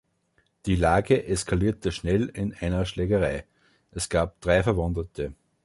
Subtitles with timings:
[0.65, 3.45] Die Lage eskalierte schnell in einer Schlägerei.
[3.91, 5.35] Es gab drei Verwundete.